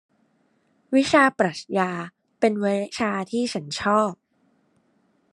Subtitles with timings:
[0.95, 1.91] วิชาปรัขญา
[2.39, 4.13] เป็นวิชาที่ฉันชอบ